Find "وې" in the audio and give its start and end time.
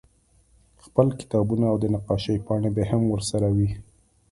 3.55-3.69